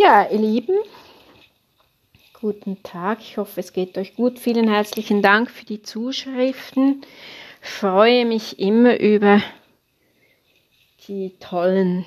[0.00, 0.76] Ja, ihr Lieben,
[2.40, 3.18] guten Tag.
[3.20, 4.38] Ich hoffe, es geht euch gut.
[4.38, 7.00] Vielen herzlichen Dank für die Zuschriften.
[7.60, 9.42] Ich freue mich immer über
[11.08, 12.06] die tollen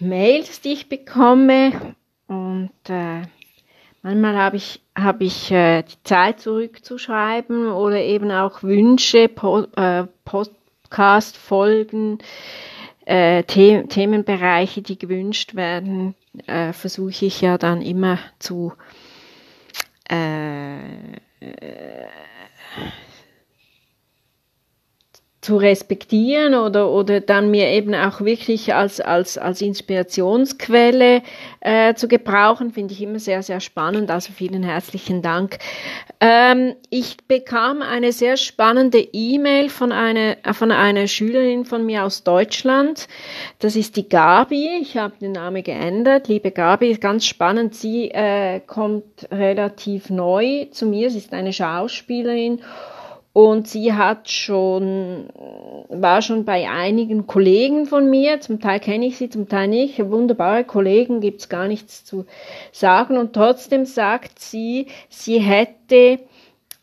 [0.00, 1.94] Mails, die ich bekomme.
[2.26, 3.22] Und äh,
[4.02, 10.08] manchmal habe ich, hab ich äh, die Zeit zurückzuschreiben oder eben auch Wünsche, po, äh,
[10.24, 12.18] Podcast-Folgen,
[13.06, 16.14] äh, The Themenbereiche, die gewünscht werden,
[16.46, 18.72] äh, versuche ich ja dann immer zu
[20.10, 20.78] äh,
[25.46, 31.22] zu respektieren oder, oder dann mir eben auch wirklich als, als, als Inspirationsquelle
[31.60, 34.10] äh, zu gebrauchen, finde ich immer sehr, sehr spannend.
[34.10, 35.58] Also vielen herzlichen Dank.
[36.20, 42.24] Ähm, ich bekam eine sehr spannende E-Mail von einer, von einer Schülerin von mir aus
[42.24, 43.06] Deutschland.
[43.60, 44.80] Das ist die Gabi.
[44.82, 46.26] Ich habe den Namen geändert.
[46.26, 47.76] Liebe Gabi, ganz spannend.
[47.76, 51.08] Sie äh, kommt relativ neu zu mir.
[51.08, 52.62] Sie ist eine Schauspielerin
[53.36, 55.28] und sie hat schon,
[55.90, 59.98] war schon bei einigen Kollegen von mir, zum Teil kenne ich sie, zum Teil nicht,
[60.08, 62.24] wunderbare Kollegen, gibt's gar nichts zu
[62.72, 63.18] sagen.
[63.18, 66.20] Und trotzdem sagt sie, sie hätte,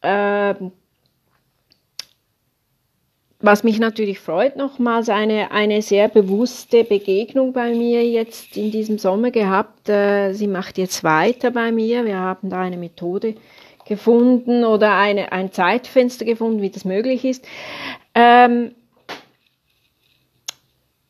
[0.00, 0.54] äh,
[3.38, 8.98] was mich natürlich freut, nochmals eine, eine sehr bewusste Begegnung bei mir jetzt in diesem
[8.98, 9.88] Sommer gehabt.
[9.88, 12.04] Äh, sie macht jetzt weiter bei mir.
[12.04, 13.36] Wir haben da eine Methode
[13.90, 17.44] gefunden oder eine, ein Zeitfenster gefunden, wie das möglich ist.
[18.14, 18.74] Ähm,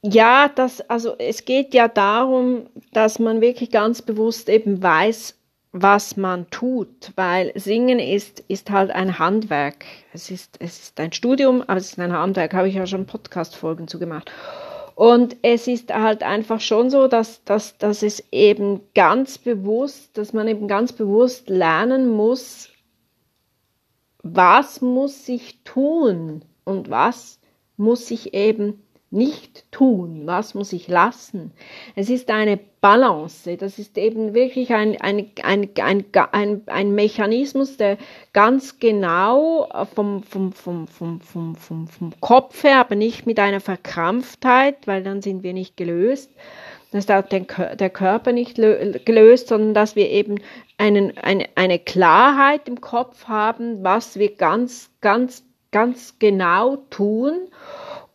[0.03, 5.37] ja, das, also es geht ja darum, dass man wirklich ganz bewusst eben weiß,
[5.73, 9.85] was man tut, weil Singen ist, ist halt ein Handwerk.
[10.15, 13.07] Es ist, es ist ein Studium, aber es ist ein Handwerk, habe ich ja schon
[13.07, 14.33] Podcast-Folgen zu gemacht.
[15.01, 20.35] Und es ist halt einfach schon so, dass, dass, dass es eben ganz bewusst, dass
[20.35, 22.69] man eben ganz bewusst lernen muss,
[24.23, 27.41] was muss ich tun und was
[27.79, 31.53] muss ich eben nicht tun, was muss ich lassen.
[31.97, 37.77] Es ist eine Balance, das ist eben wirklich ein, ein, ein, ein, ein, ein Mechanismus,
[37.77, 37.99] der
[38.33, 43.61] ganz genau vom, vom, vom, vom, vom, vom, vom Kopf her, aber nicht mit einer
[43.61, 46.31] Verkrampftheit, weil dann sind wir nicht gelöst,
[46.93, 50.41] dass da der Körper nicht gelöst, sondern dass wir eben
[50.79, 57.49] einen, eine, eine Klarheit im Kopf haben, was wir ganz, ganz, ganz genau tun.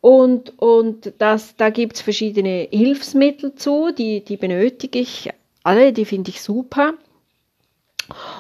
[0.06, 5.32] Und, und das, da gibt's verschiedene Hilfsmittel zu, die, die benötige ich
[5.64, 6.94] alle, die finde ich super.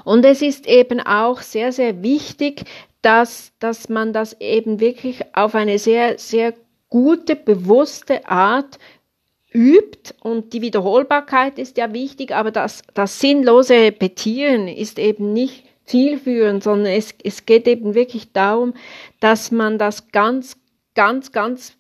[0.04, 2.66] Und es ist eben auch sehr, sehr wichtig,
[3.02, 6.54] dass, dass man das eben wirklich auf eine sehr, sehr
[6.92, 8.78] gute, bewusste Art
[9.52, 15.64] übt und die Wiederholbarkeit ist ja wichtig, aber das, das sinnlose Repetieren ist eben nicht
[15.86, 18.75] zielführend, sondern es, es geht eben wirklich darum,
[19.20, 20.58] dass man das ganz,
[20.95, 21.78] ganz, ganz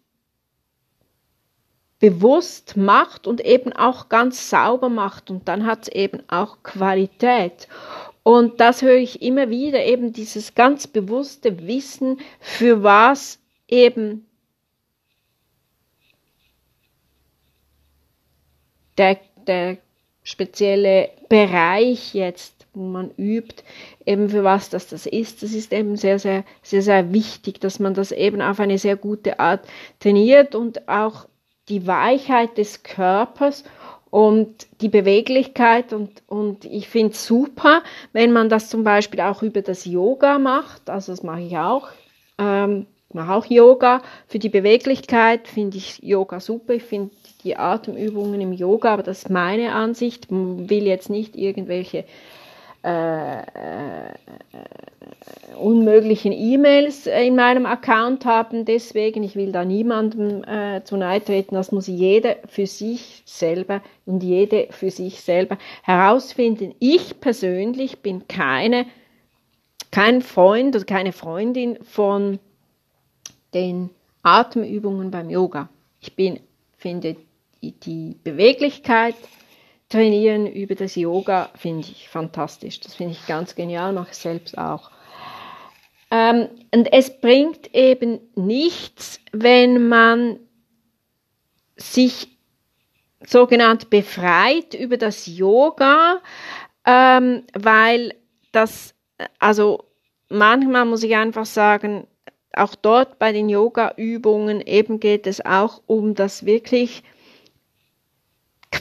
[1.99, 7.67] bewusst macht und eben auch ganz sauber macht und dann hat es eben auch Qualität.
[8.21, 14.27] Und das höre ich immer wieder, eben dieses ganz bewusste Wissen, für was eben
[18.97, 19.77] der, der
[20.23, 23.63] spezielle Bereich jetzt, wo man übt,
[24.05, 27.79] eben für was das das ist, das ist eben sehr, sehr, sehr, sehr wichtig, dass
[27.79, 29.67] man das eben auf eine sehr gute Art
[29.99, 31.27] trainiert und auch
[31.69, 33.63] die Weichheit des Körpers
[34.11, 37.81] und die Beweglichkeit und, und ich finde es super,
[38.13, 41.89] wenn man das zum Beispiel auch über das Yoga macht, also das mache ich auch,
[42.37, 44.01] ähm, mache auch Yoga.
[44.27, 46.73] Für die Beweglichkeit finde ich Yoga super.
[46.73, 47.11] Ich finde
[47.43, 50.27] die Atemübungen im Yoga, aber das ist meine Ansicht.
[50.29, 52.05] Will jetzt nicht irgendwelche
[52.85, 54.13] äh, äh,
[55.57, 58.63] unmöglichen E-Mails in meinem Account haben.
[58.63, 61.55] Deswegen, ich will da niemandem äh, zu nahe treten.
[61.55, 66.75] Das muss jeder für sich selber und jede für sich selber herausfinden.
[66.79, 68.85] Ich persönlich bin keine,
[69.91, 72.37] kein Freund oder keine Freundin von
[73.55, 73.89] den
[74.21, 75.69] Atemübungen beim Yoga.
[76.01, 76.39] Ich bin,
[76.77, 77.15] finde
[77.63, 79.15] die Beweglichkeit
[79.89, 82.79] trainieren über das Yoga finde ich fantastisch.
[82.79, 84.91] Das finde ich ganz genial, mache ich selbst auch.
[86.11, 90.39] Ähm, und es bringt eben nichts, wenn man
[91.75, 92.29] sich
[93.25, 96.21] sogenannt befreit über das Yoga,
[96.85, 98.13] ähm, weil
[98.51, 98.93] das,
[99.39, 99.85] also
[100.29, 102.07] manchmal muss ich einfach sagen,
[102.53, 107.03] auch dort bei den Yoga-Übungen eben geht es auch um das wirklich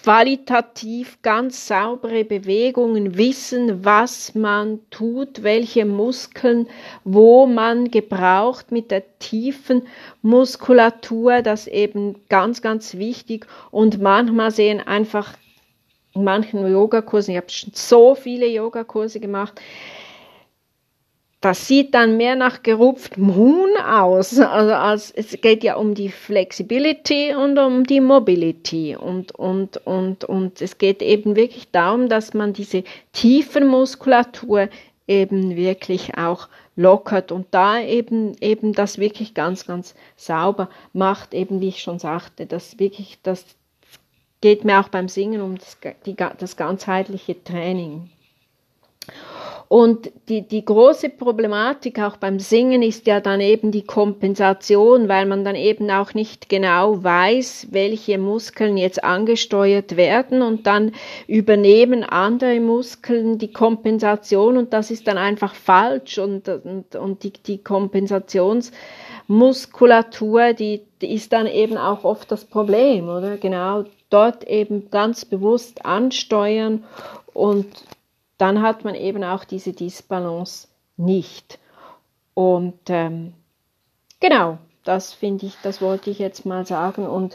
[0.04, 6.66] qualitativ ganz saubere Bewegungen, wissen, was man tut, welche Muskeln,
[7.04, 9.86] wo man gebraucht mit der tiefen
[10.20, 13.46] Muskulatur, das eben ganz, ganz wichtig.
[13.70, 15.32] Und manchmal sehen einfach
[16.14, 19.58] in manchen Yogakursen, ich habe schon so viele Yogakurse gemacht,
[21.44, 24.38] das sieht dann mehr nach gerupftem Huhn aus.
[24.38, 28.96] Also als, es geht ja um die Flexibility und um die Mobility.
[28.96, 32.84] Und, und, und, und es geht eben wirklich darum, dass man diese
[33.60, 34.70] Muskulatur
[35.06, 41.60] eben wirklich auch lockert und da eben, eben das wirklich ganz, ganz sauber macht, eben
[41.60, 43.44] wie ich schon sagte, das wirklich, das
[44.40, 45.76] geht mir auch beim Singen um das,
[46.06, 48.10] die, das ganzheitliche Training.
[49.74, 55.26] Und die, die große Problematik auch beim Singen ist ja dann eben die Kompensation, weil
[55.26, 60.92] man dann eben auch nicht genau weiß, welche Muskeln jetzt angesteuert werden und dann
[61.26, 67.32] übernehmen andere Muskeln die Kompensation und das ist dann einfach falsch und, und, und die,
[67.32, 73.38] die Kompensationsmuskulatur, die, die ist dann eben auch oft das Problem, oder?
[73.38, 76.84] Genau dort eben ganz bewusst ansteuern
[77.32, 77.66] und
[78.38, 81.58] dann hat man eben auch diese Disbalance nicht.
[82.34, 83.34] Und ähm,
[84.20, 87.06] genau, das finde ich, das wollte ich jetzt mal sagen.
[87.06, 87.34] Und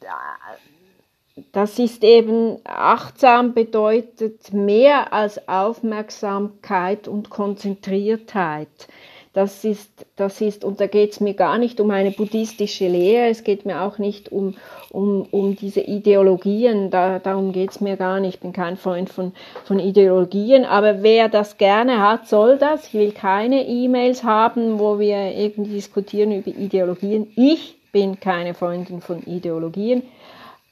[0.00, 8.88] äh, das ist eben achtsam bedeutet mehr als Aufmerksamkeit und Konzentriertheit.
[9.32, 13.28] Das ist, das ist, und da geht es mir gar nicht um eine buddhistische Lehre,
[13.28, 14.56] es geht mir auch nicht um,
[14.90, 19.08] um, um diese Ideologien, da, darum geht es mir gar nicht, ich bin kein Freund
[19.08, 19.32] von,
[19.64, 22.88] von Ideologien, aber wer das gerne hat, soll das.
[22.88, 27.28] Ich will keine E-Mails haben, wo wir irgendwie diskutieren über Ideologien.
[27.36, 30.02] Ich bin keine Freundin von Ideologien.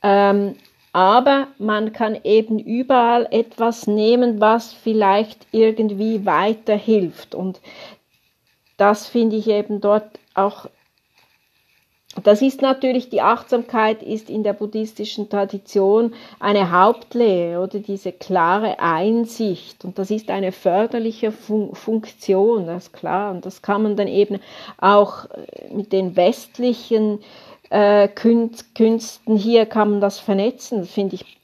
[0.03, 0.57] Ähm,
[0.93, 7.35] aber man kann eben überall etwas nehmen, was vielleicht irgendwie weiterhilft.
[7.35, 7.61] Und
[8.79, 10.67] das finde ich eben dort auch,
[12.25, 18.81] das ist natürlich, die Achtsamkeit ist in der buddhistischen Tradition eine Hauptlehre oder diese klare
[18.81, 19.85] Einsicht.
[19.85, 23.33] Und das ist eine förderliche Fun Funktion, das ist klar.
[23.33, 24.41] Und das kann man dann eben
[24.79, 27.21] auch äh, mit den westlichen
[27.71, 31.39] äh, Künsten hier kann man das vernetzen, finde ich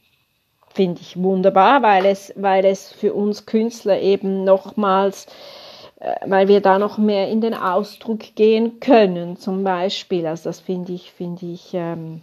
[0.74, 5.26] finde ich wunderbar, weil es, weil es für uns Künstler eben nochmals
[6.26, 10.26] weil wir da noch mehr in den Ausdruck gehen können, zum Beispiel.
[10.26, 12.22] Also das finde ich, finde ich, ähm,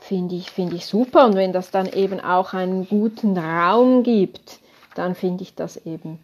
[0.00, 1.26] finde ich, finde ich super.
[1.26, 4.58] Und wenn das dann eben auch einen guten Raum gibt,
[4.94, 6.18] dann finde ich das eben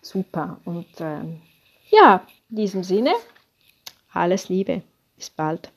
[0.00, 0.58] super.
[0.64, 1.40] Und ähm,
[1.90, 3.12] ja, in diesem Sinne,
[4.12, 4.82] alles Liebe.
[5.16, 5.70] Bis bald.